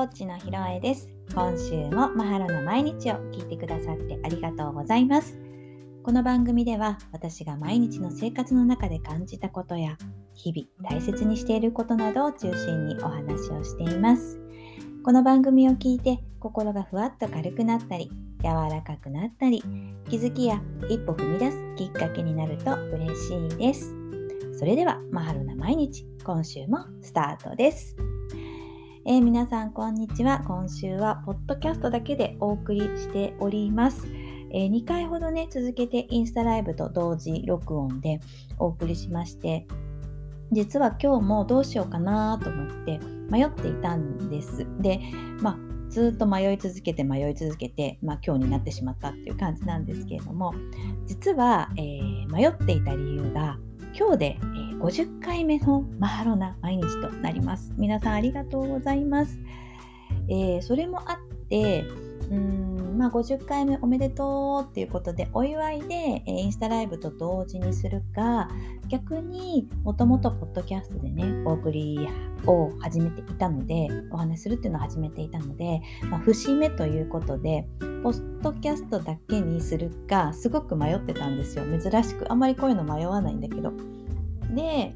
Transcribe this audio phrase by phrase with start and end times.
[0.00, 1.12] コーチのひろえです。
[1.34, 5.38] 今週もマハロの毎日を聞いてくださってありがとうございます。
[6.02, 9.98] この番組では私が毎日の生活の中で感じたことや
[10.32, 14.40] 日々大切にしていることなどを中心にお話をしています。
[15.04, 18.10] この番組を聞いて心がふわっと軽くなったり
[18.42, 19.62] 柔らかくなったり
[20.08, 23.94] 気づきや一歩踏み出すきっかけになると嬉しいです。
[24.58, 27.94] それではマハロな毎日今週もスタートです。
[29.06, 30.44] えー、皆さんこんにちは。
[30.46, 34.06] 今週はポッドキャストだけでお送りしております。
[34.52, 38.20] えー、2回ほどね続けてインスタライブと同時録音で
[38.58, 39.66] お送りしまして
[40.52, 43.00] 実は今日もどうしようかなと思って
[43.30, 44.66] 迷っていたんです。
[44.80, 45.00] で
[45.40, 50.54] まあずっと迷い続けて迷い続けて、まあ、今日になってしまったっていう感じなんですけれども
[51.06, 53.58] 実は、えー、迷っていた理由が
[53.98, 54.38] 今日で、
[54.80, 57.70] 50回目のマハロな毎日となります。
[57.76, 59.38] 皆さんありがとうございます。
[60.28, 61.84] えー、それもあって、
[62.30, 68.48] うーんまあ、50回目おめでとうっていうことでお祝いで、え、インスタライブと同時にするか
[68.88, 72.08] 逆にもともとポッドキャストでねお送り
[72.46, 77.66] を始めていたのでお話しするっていうのを始めていたので、まあ、節目ということで
[78.02, 83.72] ポッドキャストだけにするかすごく迷ってたんですよ珍しくあんまりこういうの迷わないんだけど
[84.54, 84.94] で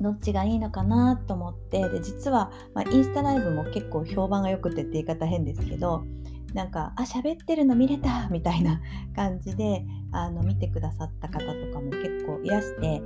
[0.00, 6.04] どっちがいいのかなと思ってで実は、まあ、インスタライブも結構評判が良くてって言い方変ですけど
[6.54, 8.80] なんかあ喋ってるの見れた みたいな
[9.14, 13.02] 感じであの見てくださった方とかも結構いらして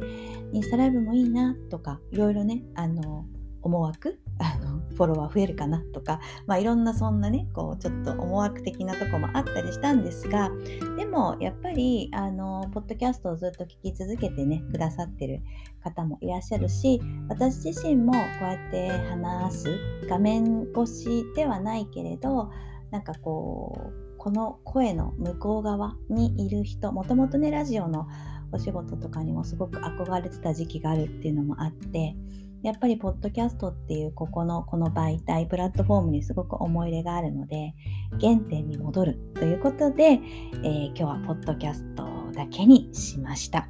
[0.53, 3.27] インスタライブもいいなとかいろいろねあの
[3.61, 10.51] 思惑あのフォロワー増えるかなとか、まあ、いろんなそんなねこうちょっと思惑的なとこもあったりしたんですが
[10.97, 15.43] でもやっぱりあのポッドキャストをずっと聞き続けてねくださってる
[15.83, 19.79] 方もいらっしゃるし私自身もこうやって話す
[20.09, 22.51] 画面越しではないけれど
[22.91, 28.07] なんかこうこの声の向こう側にいる人もともとねラジオの
[28.53, 32.17] お仕事とかにもすごく憧れてた時期があるっていうのもあって
[32.65, 37.75] やっぱりポッドキャストっていうここのこの媒体プラットフォームにすごく思い入れがあるので
[38.19, 43.69] 原点に戻るということで、えー、今日はポッドキャストだけにしました。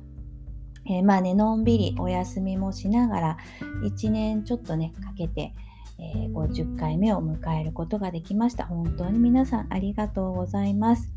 [0.87, 3.37] えー、まあねのんびりお休みもしながら
[3.85, 5.55] 1年ちょっとねかけて、
[5.99, 8.65] えー、50回目を迎えることができました。
[8.65, 11.13] 本当に皆さんありがとうございます。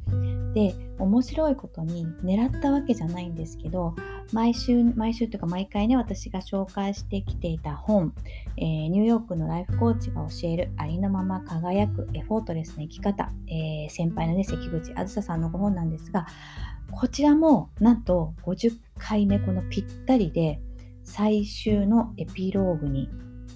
[0.56, 3.94] で面白いことに狙ったわけじゃないんですけど
[4.34, 8.14] 毎週毎週というか毎回ね私が紹介してきていた本、
[8.58, 16.28] えー、ニューヨークのライフコーチが教えるありのまま輝くエフォートレスな生き方、えー、先輩のね関口あずささんのご本なんですが
[16.92, 20.60] こちらもなんと50回目このぴったりで
[21.04, 23.10] 最終のエピローグに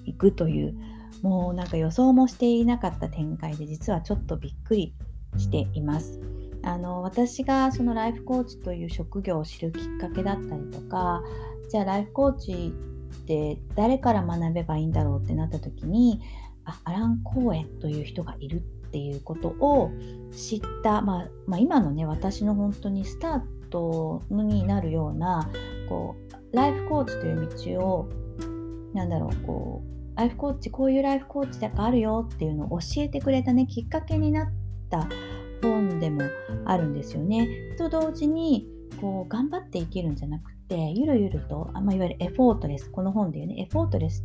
[0.06, 0.76] 行くという
[1.22, 4.94] もうなんか予想もしていなかった展開で実はちょっとびっくり
[5.38, 6.20] しています。
[6.64, 11.24] あの私がそのライフコーチという職業を知るきっかけだったりとか
[11.70, 12.74] じゃあライフコーチ
[13.14, 16.22] って誰から学べばいいんだろうってなった時に
[16.66, 18.60] あアラン・コーエンという人がいるっ
[18.92, 19.92] ていうことを
[20.32, 25.50] 知った、まあ、まあ、今のね私の本当にスタートになるような
[25.90, 26.16] こ
[26.52, 28.10] うライフコーチという道を
[28.94, 34.48] なんだろうこうライフコーチこういうライフコーチだかあるよっていうのを教えてくれたねきっかけになっ
[34.90, 35.08] た
[35.62, 36.22] 本でも
[36.66, 37.48] あるんですよね。
[37.78, 38.68] と同時に
[39.00, 44.24] こう頑張って生きるんじゃなくてゆるゆると、あまあ、いわゆるエフォートレスこの本でいうねエフォートレス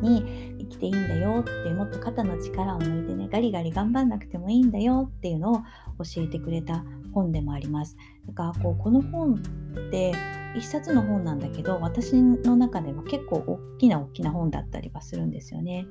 [0.00, 5.54] に生きていいんだよってもっと肩の力を抜いてねガリガリ頑張んなくてもいいんだよっていうのを
[5.98, 7.96] 教えてくれた本でもあります。
[8.26, 10.12] だからこうこの本って
[10.56, 15.86] 一冊の本なんだけど私の中では結構大きな大きな本だったりはするんですよね。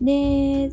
[0.00, 0.70] で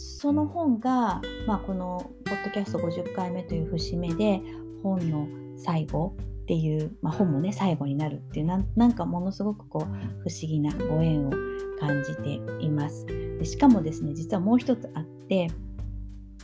[0.00, 4.40] その本が、まあ、このポッドキャスト50回目という節目で
[4.82, 5.28] 本の
[5.58, 8.56] 最後っていう、まあ、本もね最後になるっていうな
[8.88, 11.30] んかものすごくこう不思議なご縁を
[11.78, 13.06] 感じています。
[13.06, 15.50] でしかもですね実はもう一つあって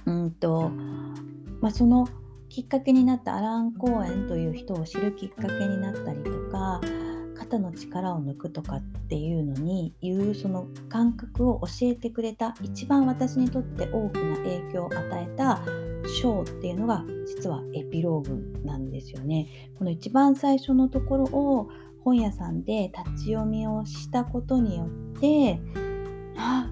[0.04, 0.70] うんと、
[1.62, 2.06] まあ、その
[2.50, 6.80] きっかけになったアラン・コーエンという人を知るきっかけになったりとか
[7.38, 15.60] 肩の力を抜くとかっていうのにいうその感覚を教えてくれた一番私にとって大きな影響を与えた
[16.20, 19.48] 章っていうのが実はエピローグなんですよね。
[19.78, 21.68] この一番最初のところを
[22.04, 24.88] 本屋さんで立ち読みをしたことによっ
[25.20, 25.60] て
[26.36, 26.70] あ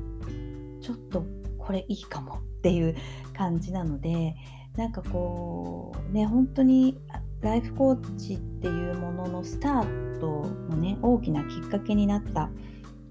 [0.80, 1.24] ちょっと
[1.58, 2.94] これいいかもっていう
[3.36, 4.36] 感じなので
[4.76, 7.00] なんかこうね本当に
[7.44, 12.48] ライフコーチっていうもののスタートのね大きなきっかけになった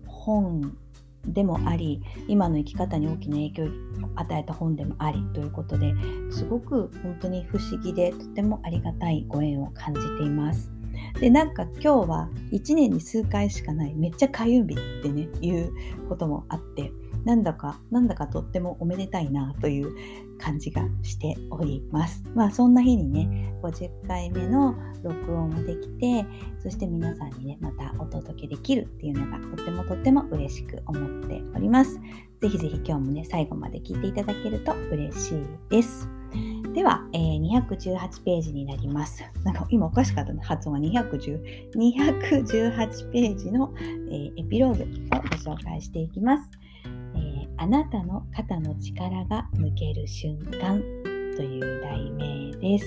[0.08, 0.76] 本
[1.24, 3.68] でもあり今の生き方に大きな影響を
[4.16, 5.94] 与えた本でもありということで
[6.32, 10.72] すごく本当に不思議でとてもありがたいご縁を感じています。
[11.20, 15.72] でなんか今日は1年に数回しかないめっちゃ開運日ってねいう
[16.10, 16.92] こともあって
[17.26, 19.96] なんだかなんだかとってもおめでたいなという
[20.40, 22.24] 感じがしております。
[22.36, 26.26] まあそんな日にね50回目の録音もできて
[26.62, 32.00] そして皆さんにねまたお届けできるっていうのがとってもとっても嬉しく思っております。
[32.42, 36.10] ぜひぜひ今日もね最後まで聞いていただけると嬉しいです。
[36.74, 39.24] では、えー、218ページになります。
[39.44, 40.42] なんか今おかしかったね。
[40.44, 46.50] 発音が210 218ページの、えー、エピローグをご紹介していきます。
[47.58, 50.82] あなたの肩の力が抜ける瞬間
[51.36, 52.86] という題名です。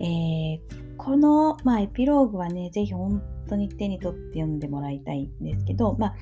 [0.00, 0.60] えー、
[0.96, 6.14] この、まあ、エピローグはね、ぜひ本当に手に取って読んでもらいたいんですけど、まあ、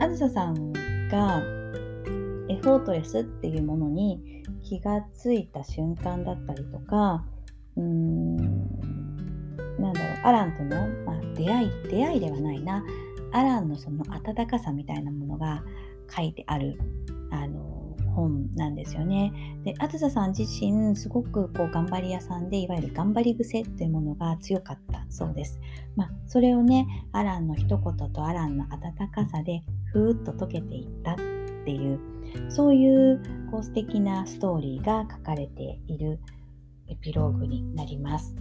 [0.00, 0.72] あずささん
[1.08, 1.42] が
[2.48, 7.24] エフォートレスっていうものに気がついた瞬間だったりとか、
[7.76, 8.36] うーん、
[9.78, 12.84] なんだろう、アランとの、まあ、出会い、出会いではないな、
[13.32, 15.64] アランのその温かさみたいなものが
[16.14, 16.78] 書いてある
[17.36, 17.86] あの
[18.16, 19.32] 本なんですよね。
[19.62, 25.60] で、あずささん自身、すごくこう頑張り屋さんで、いわゆる頑張り癖っていうものが強かったそうです。
[25.94, 29.62] まあ、それをね、アランの一言とアランの温かさで、
[29.92, 31.16] ふーっと溶けていったっ
[31.64, 32.00] ていう、
[32.48, 36.18] そういうこう素敵なストーリーが書かれている
[36.88, 38.34] エピローグになります。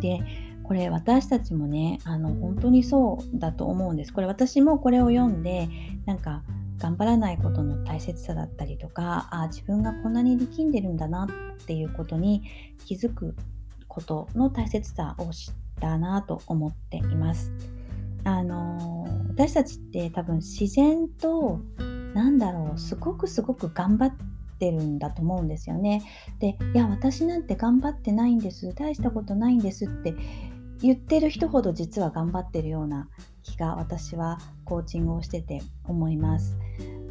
[0.00, 0.20] で、
[0.62, 5.66] これ私たちもねあの本当にそうだと思うんですこれ私もこれを読んで
[6.04, 6.42] なんか
[6.78, 12.42] 頑張らないことの大切さだったりとかあ自分がこんなに力んでるんだなっていうことに
[12.86, 13.34] 気づく
[13.88, 17.52] ことの大切さを知ったなと思っています。
[18.24, 21.60] あの私たちって多分自然と
[22.14, 24.16] なんだろうすごくすごく頑張っ
[24.58, 26.02] てるんだと思うんですよね。
[26.38, 30.14] でいや私なんて頑張ってないんです大したことないんですって
[30.80, 33.08] 言ってる人ほど実は頑張ってるような
[33.42, 36.56] 気が私はコーチングをしてて思います。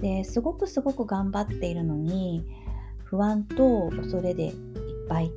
[0.01, 2.45] ですごくすごく頑張っているのに
[3.03, 4.53] 不安と恐れでいっ
[5.09, 5.29] ぱいっ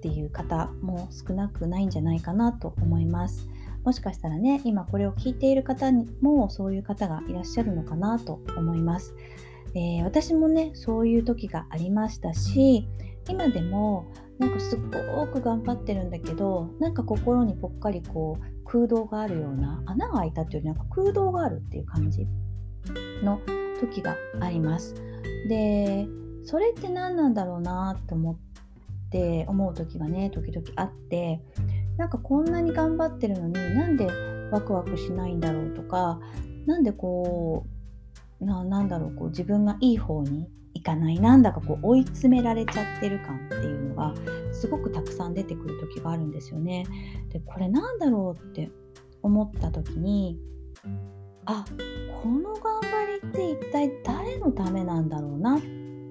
[0.00, 3.48] ていう方も少なくないんじゃないかなと思います。
[3.84, 9.14] もしかしたらね今これを聞いている方にもそういう方がいらっしゃるのかなと思います。
[9.74, 12.88] えー、私もねそういう時がありましたし
[13.28, 14.06] 今でも
[14.38, 14.80] なんかすっ
[15.14, 22.26] ごく頑張ってるんだけどなんか心にぽっかりこう空洞があるような穴が開いたっていうよりなんか空洞があるっていう感じ
[23.22, 23.40] の
[23.80, 24.94] 時があります。
[25.48, 26.06] で
[26.44, 28.36] それって何なんだろうなと思っ
[29.10, 31.40] て思う時がね時々あって
[31.96, 34.06] なんかこんなに頑張ってるのになんで
[34.50, 36.20] ワクワクしないんだろうとか
[36.66, 37.66] なんでこ
[38.40, 44.14] うななんだろうこう自分がいい方にいかないなんだかこう追い詰められちゃってる感っていうのが
[44.52, 46.84] すごくたくさん出てくる時があるんですよね。
[47.30, 48.70] でこれなんだろうって
[49.22, 50.38] 思った時に
[51.46, 51.64] あ
[52.22, 55.60] この頑張りって一体誰のためなんだろうなっ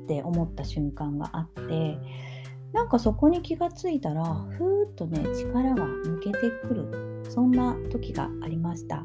[0.08, 1.98] て思った瞬間があって
[2.74, 9.04] なんかそこに気がついたらふーっとね力が抜けてくるそんな時がありました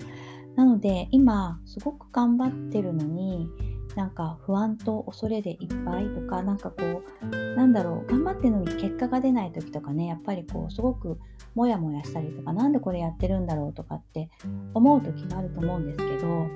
[0.56, 3.48] なので今すごく頑張ってるのに
[3.96, 11.18] なんか不安と恐れでいっぱいとかなんかこうなんだろう頑張ってるのに結果が出ない時とかねやっぱりこうすごく
[11.54, 14.30] モヤモヤしたりとか何でこれやってるんだろうとかって
[14.74, 16.46] 思う時があると思うんですけど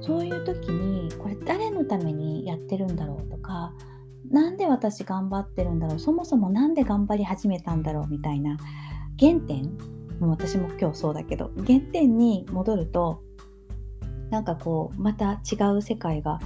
[0.00, 3.72] そういう時にこれ誰のためにやってるんだろうとか
[4.30, 8.56] 何で私頑張ってるんだろうそもそも何で頑張り始めたんだろうみたいな
[9.18, 9.76] 原点
[10.20, 13.22] もう私も今日そうだけど原点に戻ると
[14.30, 16.40] なんかこうまた違う世界が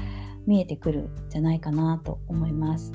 [0.46, 2.92] 見えてくるんじゃないかなと思います。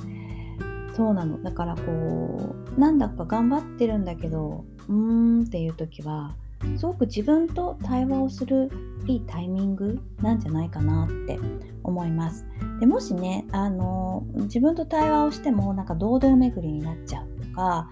[0.96, 4.96] そうなのだからこうなんだか頑張ってるんだけどうー
[5.44, 6.36] んっていう時は
[6.78, 8.70] すごく自分と対話をする
[9.08, 11.40] いいタイミングなんじゃないかなって
[11.84, 12.46] 思います。
[12.80, 17.90] でもしねあの自分と対話をしてもなんか堂々巡りになっちゃうとか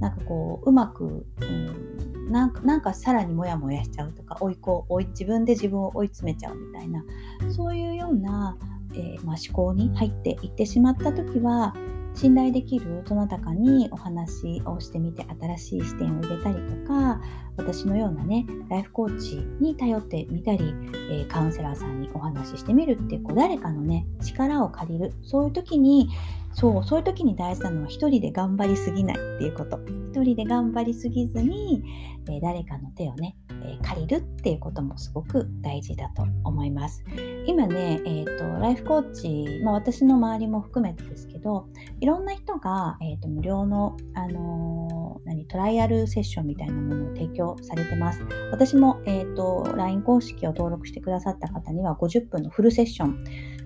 [0.00, 7.04] なんかこううまく、うん、なんかなんかさらにモヤモヤしちゃうとか追いこ追い自分で自分を追い詰めちゃうみたいな
[7.50, 8.56] そういうような、
[8.94, 11.74] えー、まあ、思考に入っていってしまった時は
[12.18, 15.24] 信頼できるどなたかにお話をしてみて
[15.56, 17.20] 新しい視点を入れたりとか
[17.56, 20.74] 私のようなねライフコーチに頼ってみたり、
[21.12, 26.08] え、カウンセラーさんにお話ししてみるってこう誰かのね力を借りるそういう時に
[26.54, 29.78] そうそういう時に大事なのは一人で頑張りすぎないっていうこと。
[30.10, 31.84] 一人で頑張りすぎずに、
[32.28, 37.04] え、誰かの手をね、え、借りるっていうこともすごく大事だと思います。
[37.46, 41.68] 今ね、えーと、ライフコーチ、まあ、私の周りも含めてですけど
[42.00, 48.20] いろんな人が、えーと、無料の、あのー、何トライアルセッションみたいなものを提供されてます。
[48.50, 53.18] 私も、えーと、LINE 公式を登録してくださった方には50分のフルセッション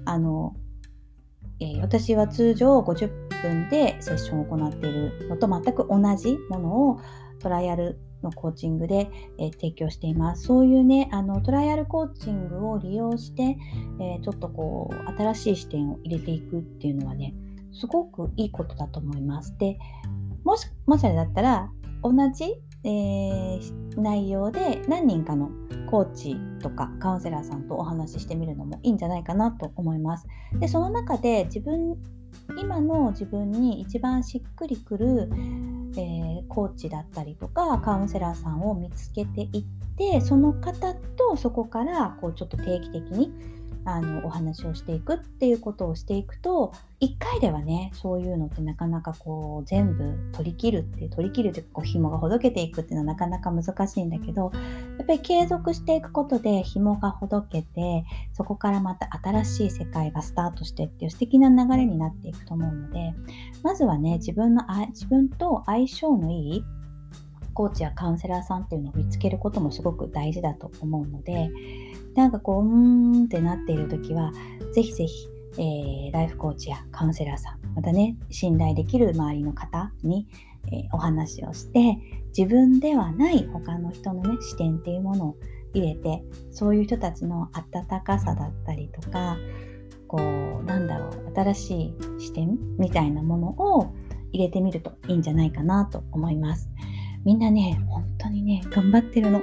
[0.05, 0.55] あの
[1.61, 3.11] え、私は通常50
[3.43, 7.01] 分でセッションを行っているのと全く同じものを
[7.39, 10.45] トライアルのコーチングで、えー、提供しています。
[10.45, 13.57] そういうね、あのトライアルコーチングを利用して、
[14.01, 17.35] えー、ちょっとこう、新しい視点を入れていくっていうのはね、
[17.73, 19.57] すごくいいことだと思います。
[19.59, 19.79] で、
[20.45, 21.71] もし、もしあれだったら、
[22.03, 22.45] 同じ、
[22.85, 25.51] えー、内容で何人かの
[25.89, 30.27] コーチとかカウンセラーさんとお話ししてみるのもいいんじゃないかなと思います。
[30.59, 31.97] でその中で自分
[32.59, 39.65] 今の自分に一番しっくりくる、ー、コーチだったりとかカウンセラーさんを見つけていっ
[39.97, 43.33] てその方とそこからこうちょっと定期的に
[43.85, 54.53] あのお話をしていくっていうことをしていくと1回ではねそういうのってなかなかこう全部取り切るって取り切るってこう紐がほどけていくっていうのはなかなか難しいんだけど
[54.99, 63.15] やっぱり継続していくことで紐がほどけてそこからまた新しい世界がスタートしてっていう素敵な流れになっていくと思うので
[63.63, 66.65] まずはね自分の自分と相性のいい
[67.55, 71.51] コーチやカウンセラーさんっていうのを見つけることもすごく大事だと思うので
[72.15, 74.33] なんかこう、うーんってなっている時は、
[74.73, 75.29] ぜひぜひ、
[75.59, 80.27] えー、ライフコーチやカウンセラーさん、またね、信頼できる周りの方に、
[80.69, 81.99] えー、お話をして、
[82.37, 85.37] 自分ではない他の人のね、視点っていうものを
[85.75, 89.37] 入れて、そういう人たちの温かさだったりとか、
[90.09, 93.95] こう、なんだろう、新しい視点みたいなものを
[94.33, 96.71] 入れてみるといいんじゃないかなと思います。
[97.25, 99.41] みんなね、本当にね、頑張ってるの。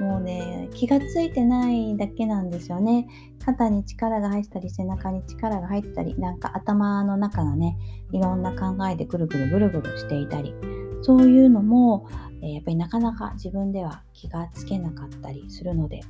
[0.00, 3.06] もうね気がついてないだけなんですよね。
[3.44, 7.76] 肩に力が入ったり背中に力が入ったりなんか頭の中がね
[8.12, 10.54] いろんな考えでぐるぐるぐるぐるしていたり。
[11.02, 12.06] そういうのも、
[12.42, 16.00] えー、やっぱりなかなか自分では気がつけなかったりするので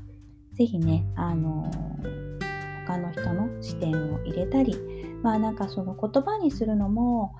[0.52, 4.76] 是非ねあのー、他の人の視点を入れたり
[5.22, 7.34] まあなんかその言葉にするのも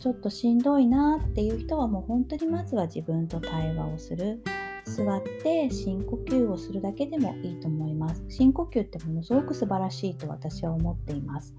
[0.00, 4.42] ちょっとしんどいなっていう人はもう本当にまずは自分と対話をする。
[4.90, 8.24] 座って深呼吸をするだけでもいいと思います。
[8.28, 11.54] 深呼吸ってものすごく素晴らしいと私は思っています。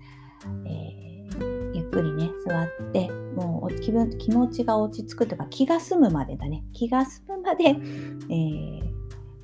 [0.65, 6.63] えー、ゆっくりね、座って、もう気分気持ちが落ち着くというか気が済むまでだね。
[6.73, 8.81] 気が済むまで、えー、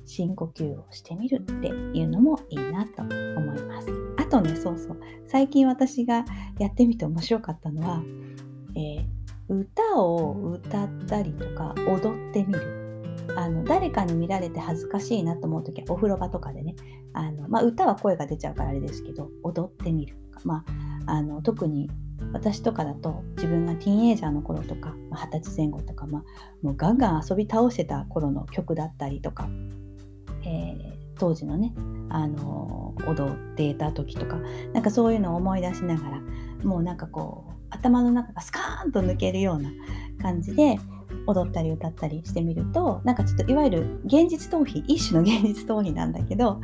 [0.04, 1.70] 深呼吸をしてみるってい
[2.04, 3.12] うのもいいなと思
[3.56, 3.88] います。
[4.18, 5.00] あとね、そうそう。
[5.26, 6.24] 最近私が
[6.58, 8.02] やってみて面白かったのは、
[8.76, 12.87] えー、歌を歌ったりとか踊ってみる
[13.36, 16.74] あの誰かに見られて恥ずかしいなと思う時はお風呂場とかでね
[17.12, 20.64] あの、まあ、歌は声が出ちゃうからあれですけど踊ってみるとか、ま
[21.06, 21.90] あ、あの特に
[22.32, 26.24] 私とかだと自分がティーンエイジャーの頃とか二十、歳前後とか、まあ、
[26.62, 29.48] もうガンガン遊び倒してた頃の曲だったりとか、
[30.42, 30.78] えー、
[31.18, 31.74] 当時のね、
[32.10, 34.36] あの踊っていた時とか
[34.72, 36.20] なんかそういうのを思い出しながら
[36.64, 39.70] もうなんかこう頭の中がスカーンと抜けるような
[40.20, 40.78] 感じで
[41.28, 46.60] 踊ったり歌ったりしてみるとなんかちょっといわゆる現実逃避一種の現実逃避なんだけど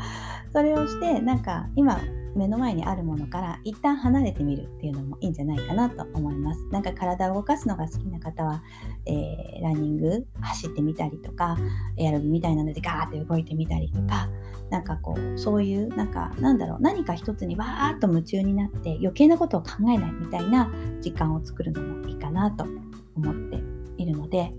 [0.52, 2.00] それをしてなんか今
[2.35, 6.66] 目の前にあるものから一旦離れてみるっていうのもいいんじゃないかなと思います。
[6.71, 8.62] なんか体を動かすのが好きな方は、
[9.06, 11.56] えー、ランニング走ってみたりとか
[11.97, 14.28] エアロビみたいなのでガーって動いてみたりとか
[14.71, 22.64] なんかこうそういうなんかなんだろう何か一つにわーっと夢中になって余計なことを考えないみたいな時間を作るのもいいかなと
[23.16, 24.52] 思っているので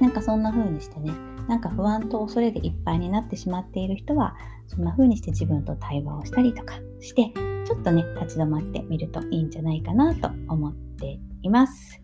[0.00, 1.12] なんかそんな風にしてね
[1.48, 7.32] なんか不安と恐れでいっぱいになってしまっている人はそんな風にして自分と対話をしたりとかして
[7.66, 12.00] ちょっとね立ち止まってみるといいんじゃないかなと思っています。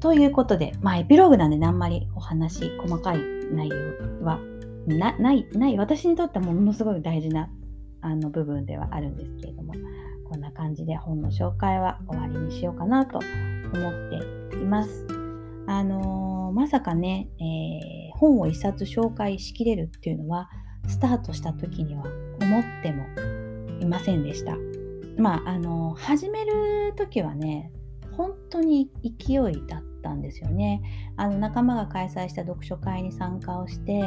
[0.00, 3.18] ということで、まあ、エピローグなんでねあんまりお話細かい
[3.52, 3.76] 内容
[4.24, 4.40] は
[4.86, 7.48] なないない私にとってはものすごい大事な
[8.00, 9.74] あの部分ではあるんですけれども
[10.28, 15.11] こんな感じで本の紹介は終わりにしようかなと思っています。
[15.78, 20.50] あのー、まさかね、えー、本を一冊紹介しきれるっていうのは
[20.86, 22.04] スタートした時には
[22.40, 23.06] 思っても
[23.80, 24.54] いませんでした。
[25.16, 27.72] まあ、あのー、始める時はね
[28.16, 30.82] 本当に勢いだったんですよね。
[31.16, 34.02] あの仲間が開催した読書会に参加をして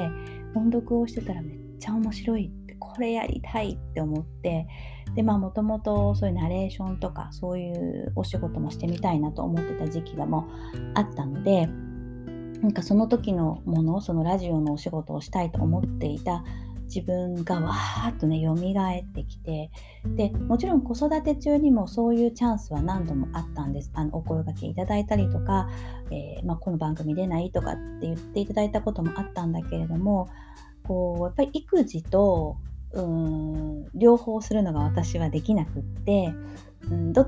[0.54, 4.68] 音読をしてたらめっちゃ面白いこれやりたいって思って
[5.16, 11.68] でまあもともとそういうナレーションとかそういうお仕事もしてみたいなと思ってた時期がもうあったので
[12.62, 16.44] なんかその時のものそのラジオのお仕事をしたいと思っていた
[16.86, 19.72] 自分がわーっとね蘇ってきて
[20.06, 23.92] でもちろん子育て中にもそういうチャンスは何度もあったんです。
[23.94, 25.68] あのお声がけいただいたりとか、
[26.12, 30.30] えー、まあ、この番組出ないとかって言っていただいたこともあったんだけれども
[30.88, 32.58] こうやっぱり育児と
[32.94, 36.34] うん両方するのが私はできなくって、
[36.90, 37.28] うん、ど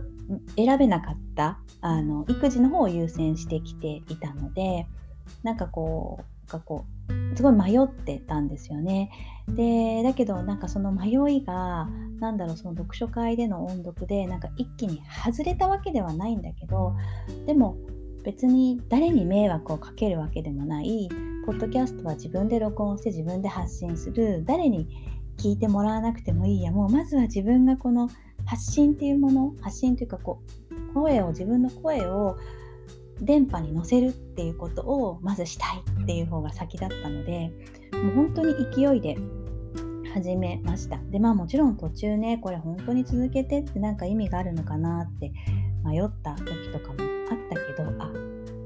[0.55, 4.87] 選べなかったあの育児の方を優先してきていたので
[5.43, 9.11] なんかこうがこうすごい迷ってたんですよね。
[9.49, 16.95] でだけどなんかその迷いが何だろうその読書会での音読でなんか一気に外れたわけではないんだけど
[17.45, 17.77] でも
[18.23, 21.09] 別に誰に迷惑をかけるわけでもない
[21.47, 24.43] ポッドキャストは自分で録音して自分で発信する。
[24.43, 24.85] 誰に
[25.37, 26.73] 聞いてもらわなくてもいいや。
[26.73, 28.09] もうまずは自分がこの
[28.45, 32.35] 発信っていうもの発信というかこう声を自分の声を
[33.21, 37.49] 電波に乗せるっていうことをまずしたいっていう方が先だったので
[37.93, 39.15] もう本当に勢いで
[40.13, 40.97] 始めました。
[41.11, 45.31] でまあもちろん途中ねこれ本当に続けてって何か意味があるのかなって
[45.85, 46.95] 迷った時とかも
[47.31, 48.11] あったけどあ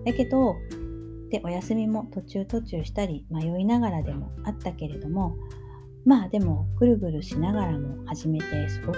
[0.04, 0.56] だけど
[1.32, 5.36] でお休みも途中途中したり迷いながらでもあったけれども
[6.06, 8.98] まあでもぐるぐるしながらも始めてすごく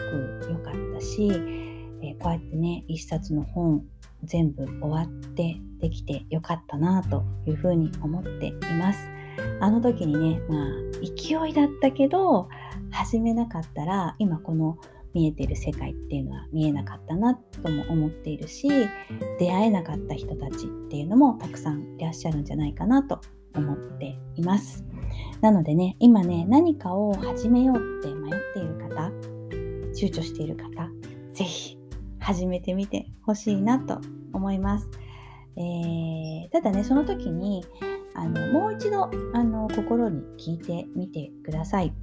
[0.50, 1.30] 良かったし、
[2.02, 3.84] え、こうやってね一冊の本
[4.24, 9.00] 全部終わってできてよかったなというふうに思っています。
[9.60, 10.68] あの時にね、まあ
[11.02, 12.48] 勢いだったけど
[12.92, 14.78] 始めなかったら今この
[15.14, 18.68] 見えてる世界っていうのは見えなかったなとも思っているし
[19.40, 23.22] 出会えなかった人たちっていうのもたくさんいらっしゃるんじゃないかなと
[23.56, 24.84] 思っています。
[25.42, 29.12] なのでね今ね何かを始めようって迷っている方
[29.94, 30.90] 躊躇している方
[31.34, 31.78] 是非
[32.20, 34.00] 始めてみてほしいなと
[34.32, 34.90] 思います。
[35.56, 37.64] えー、ただねその時に
[38.16, 41.94] あのもう一度あの心に聞いてみてください。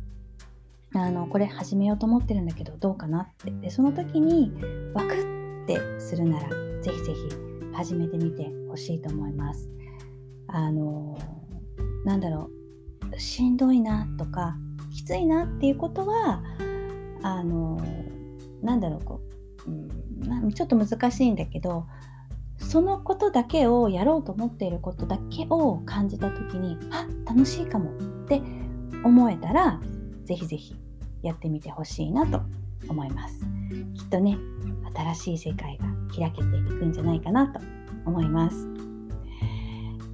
[0.94, 4.52] あのこれ始めようと思ってるんだけどどうかなってでその時に
[4.92, 6.48] ワクッてするなら
[6.82, 7.28] ぜひぜひ
[7.72, 9.70] 始めてみてほしいと思います。
[10.48, 11.16] あの
[12.04, 12.50] なんだろ
[13.14, 14.56] うしんどいなとか
[14.92, 16.42] きついなっていうことは
[17.22, 17.80] あの
[18.62, 19.20] なんだろうこ
[19.66, 19.90] う、うん
[20.52, 21.86] ちょっと難しいんだけど
[22.58, 27.94] そのことだけをやろうと思っていることだけを感じた時にあ楽しいかもっ
[28.26, 28.42] て
[29.02, 29.80] 思えたら
[30.24, 30.74] ぜひぜひ
[31.22, 32.40] やってみてほしいなと
[32.88, 33.40] 思います。
[33.94, 34.38] きっとね
[35.14, 37.60] 新しい世界が開けていくんじゃないかなと
[38.06, 38.68] 思います。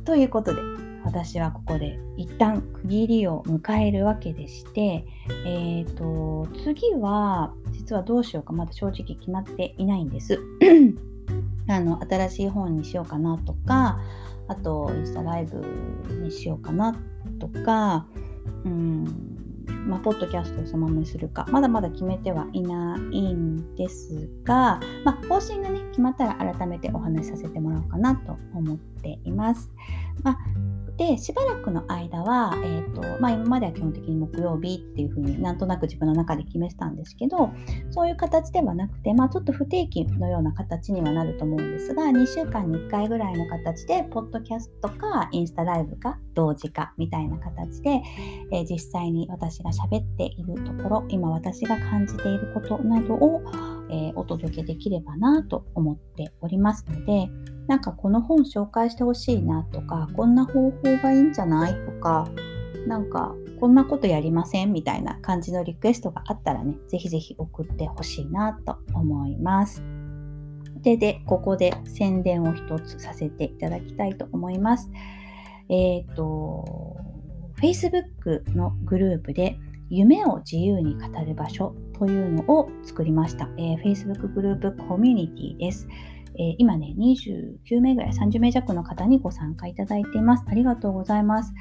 [0.04, 0.60] ということで
[1.04, 5.06] 私はここで一旦区切りを迎えるわけでして、
[5.44, 10.40] えーと、次は実はどうしようかまだ正直決まっていないんです。
[11.68, 14.00] あの新しい本にしようかなとか
[14.48, 15.64] あとインスタライブ
[16.22, 16.96] にしようかな
[17.40, 18.06] とか
[18.64, 19.35] うん
[19.86, 29.70] まあ、ポッドキャストをそのままにするか、まだまだ決めてはいないんですが、まあ、方針がね、決まったら改めてお話しさせてもらおうかなと思っています。
[30.22, 30.38] まあ、
[30.96, 37.50] でしばらくの間は、えーとまあ、今までは基本的に木曜日っていうふうになんとなく自分の中で決めてたんですけど
[37.90, 48.02] そういう形ではなくて、まあ、ちょっと不定期のような形にはなると思うんですが2週間に1回ぐらいの形でポッドキャストかインスタライブか同時かみたいな形で、
[48.52, 53.42] えー、実際に私が喋っているところ今私が感じていることなどを、
[53.90, 57.28] えー、お届けできればなと思っておりますので
[57.66, 62.28] なんかこの本紹介してほしいなとかこんな方法がいいんじゃないとか
[62.86, 69.82] なんかこんなことやりませんみたいな感じのリクエストがあったらねぜひぜひ送ってほしいなと思います。
[70.82, 74.90] ででここで宣伝を一つさせていただきたいと思います。
[75.68, 76.96] えっ、ー、と
[77.60, 83.48] Facebook のグループで夢を自由に語る場所というのを作りました。
[83.56, 85.88] えー、Facebook グループコミュニティです。
[86.38, 90.44] えー、今ね、29名ぐらい、30名弱の方にご参加いただいています。
[90.46, 91.54] ありがとうございます。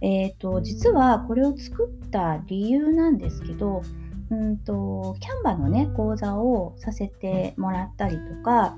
[0.00, 3.82] えっ、ー、と、実はこれを作った理由なんですけど、
[4.30, 8.76] うんと、キャンバのね、講座をさせてもらったりとか、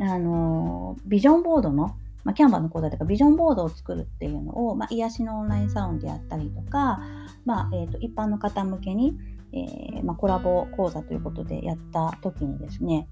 [0.00, 7.00] あの、ビジョンボードの、まあ、キャンバの講座とかビジョンボードを作るっていうのを、まあ、癒しのオンラインサロンでやったりとか、
[7.44, 9.16] まあえーと、一般の方向けに、
[9.52, 13.08] えー、まあ、コラボ講座ということでやった時にですね、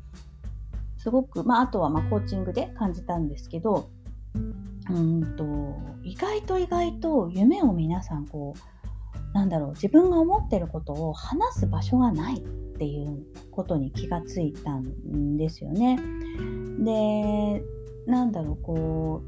[1.05, 3.90] すごく、まあ、あとはまコーチングで感じたんですけど
[4.90, 12.40] うんと意外と意外と夢を皆さんこうなんだろう自分が思ってることを話す場所がないっ
[12.79, 15.99] ていうことに気がついたんですよね。
[16.79, 17.62] で
[18.07, 19.23] なんだろうこ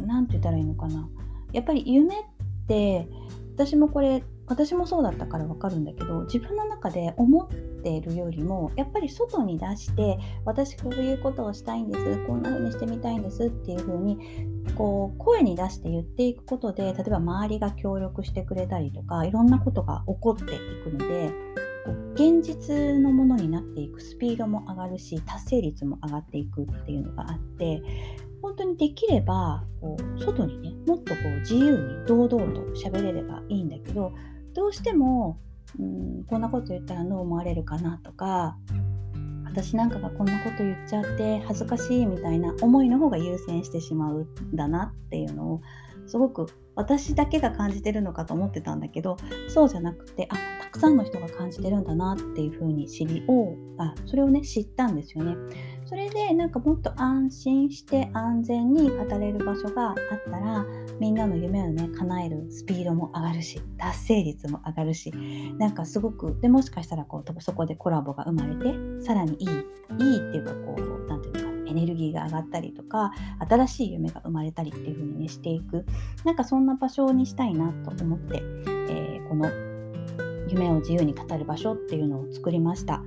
[0.00, 1.08] う何て言ったらいいのかな
[1.52, 2.22] やっぱり夢っ
[2.66, 3.08] て
[3.54, 7.48] 私もこれ私もそうだったからわかるんだけど自分の中で思っ
[7.88, 14.18] ているよりもやっぱり外に出して私こういうことをしたいんですこんな風にしてみたいんですっていう風に
[14.76, 21.30] こう声に出して言っていくことで例えば周りが協力してくれたりとかいろんなことが起こっていくので
[22.14, 27.80] 現実のものになっていくスピードも上がるし達成率も上がっていくっていうのがあって
[28.42, 34.12] 本当にできればこう外にねもっとこう自由に堂々と喋れればいいんだけど
[34.54, 35.40] どうしても
[35.78, 38.56] うんこんなこと言ったらどう思われるかなとか
[39.44, 45.60] 私なんかがこんなこと言っちゃって恥ずかしいみたいな思いの方が優先してしまうんだなっていうのを
[46.08, 49.16] すごく私だけが感じてるのかと思ってたんだけど
[49.48, 55.36] そうじゃなくてあたくさんの人が感じてるんだなっていうふうに知りをあそれをね知ったんですよね。
[55.86, 59.96] それでなんかもっと安心して安全に語れる場所があっ
[60.30, 60.66] たら
[61.00, 65.10] みんなの夢をね叶えるスピードも上がるし達成率も上がるし
[65.58, 73.12] なんかすごくでもしかしたらこうそこでコラボが生まれてさらにいいいいっていうかこう何て言うのかエネルギーが上がったりとか
[73.48, 75.84] 新しい夢が生まれたりっていう風にねしていく
[76.24, 79.50] なんかそんな場所にしたいなと思って、えー、この
[80.48, 83.02] 夢を自由に語る場所っていうのを作りました。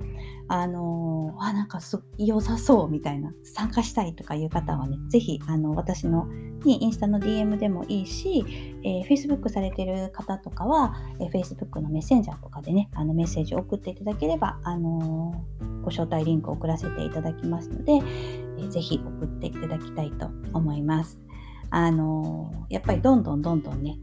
[0.48, 6.26] あのー、あなんかす良さそうみたいな参加したいとかいう方はね是非あの私の
[6.64, 8.44] にインスタの DM でもいいし、
[8.84, 18.00] えー、Facebook されてる方とかは、えー、Facebook のメッセンジャーとかでねあのメッセージを送っていただければ、あのー、ご招待リンクを送らせていただきますので、
[18.68, 21.20] ぜひ送っていただきたいと思います。
[21.74, 23.98] あのやっぱりどんどんどんどんね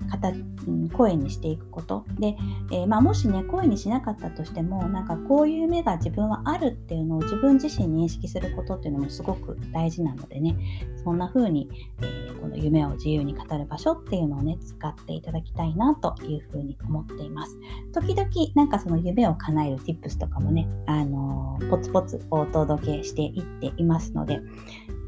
[0.91, 2.03] 声にしていくこと。
[2.19, 2.36] で、
[2.71, 10.58] えー、まあ、もしね声にしなかったとしてもなんかこういう目が自分はあるっていうのを自分自身認識することっていうのもすごく大事なのでね。
[11.03, 11.69] そんな風に、
[12.01, 17.55] えー、この夢を自由に語る場所っていうのをね使っていただきたいなという風に思っています。
[17.93, 24.39] 時々なんかその夢を叶える tips とかもね、あのー、ポツポツお届けしていっていますので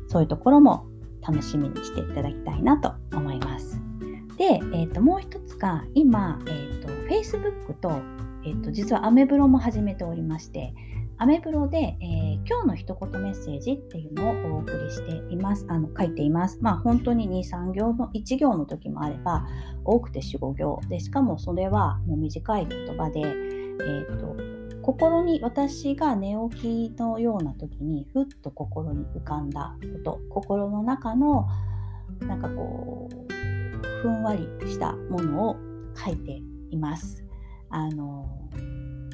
[0.08, 0.91] そういうところも
[1.22, 3.82] 楽しみにしていただきたいなと思います。
[4.38, 8.02] で、えー、ともう一つが今、えーと、Facebook と,、
[8.44, 10.74] えーと、実はアメブロも始めておりまして
[11.22, 15.68] アメブロで、えー、今日の一言メッセージっていうのをお送りしています。
[15.70, 16.58] あの書いています。
[16.62, 19.46] まあ本当に2、3行の1行の時もあれば
[19.86, 24.51] 多くて4、5行でしかもそれはもう短い言葉で、えーと
[24.82, 31.48] 心に私が寝起きのような時にふっと心に浮かんだこと心の中の
[32.22, 35.56] なんかこうふんわりしたものを
[35.96, 36.42] 書いて
[36.72, 37.24] います。
[37.70, 38.28] あの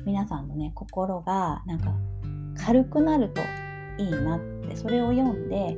[0.06, 1.94] 皆さんのね心がなんか
[2.56, 3.42] 軽くなると
[3.98, 5.78] いいなってそれを読んで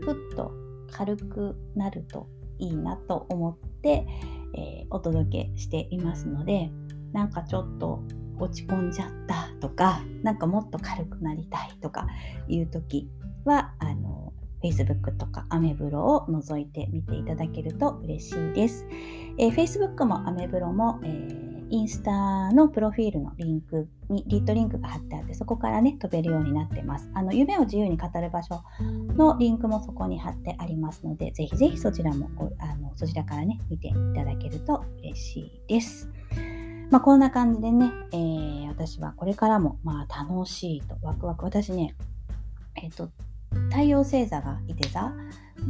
[0.00, 0.52] ふっと
[0.90, 4.06] 軽くなるといいなと思って、
[4.54, 6.70] えー、お届けしていますので
[7.12, 8.02] なんかちょっと
[8.40, 12.06] 落ち込んじゃったとかなんかもっと軽くなりたいとか
[12.48, 13.08] いう時
[13.44, 18.86] はあの Facebook とかアメブロを覗いてみていただけると嬉しいです。
[19.38, 27.08] えー、Facebook もアメブロも、えー、インスタのプロフィールのリンクにリットリンクが貼ってあってそこからね飛べるようになってます。
[27.14, 28.62] あの夢を自由に語る場所
[29.16, 36.10] のリンクもそこに貼ってありますのでぜひぜひそちらもあのそちらからね見ていただけると嬉しいです。
[36.90, 41.94] まあ、こんな感じでね、えー、私はこれからもまあ楽しいとワクワク私ね
[42.74, 43.10] えっ、ー、と
[43.70, 45.12] 太陽星座がいて座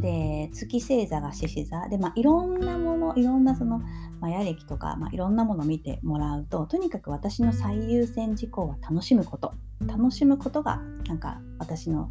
[0.00, 3.82] で月星座が獅子座で、まあ、いろんなものいろんなその
[4.20, 9.52] マヤ歴とか、まあ、いろんなものを見てもらうととにかく私の最優先事項は楽しむこと。
[9.86, 12.10] 楽しむことがなんか私の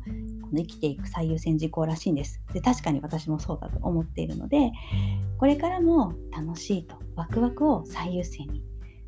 [0.56, 2.42] 生きていく最優先事項らしいんです。
[2.52, 4.72] で確かに私もそうだと思っているので
[5.38, 8.64] これからも楽しいとワクワクを最優先に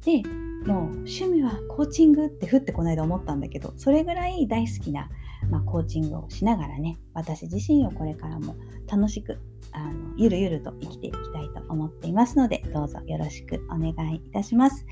[0.06, 0.24] で
[0.66, 5.10] もう趣味はコーチングってふってこの間思ったんだけどそれぐらい大好きな、
[5.50, 8.56] まあ、コーチングをしながらね私自身をこれからも
[8.88, 9.40] 楽しく
[9.72, 14.86] あのゆるゆると生きていきたいと思っていますのでどうぞよろしくお願いいたします。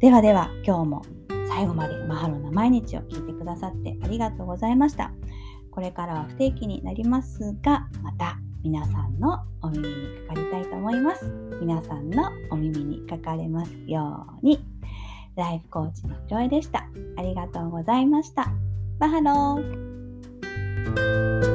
[0.00, 1.02] ではでは今日も
[1.48, 5.12] 最後までマハロな毎日を聞いてくださってありがとうございました。
[5.70, 9.94] これからは不定期になりますがまた皆さんのお耳に
[10.26, 11.26] かかりたいと思います。
[11.60, 14.58] 皆さんのお耳にかかれますように。
[15.36, 16.88] ライフコーチのジョイでした。
[17.18, 18.50] ありがとうございました。
[18.98, 21.53] バハロー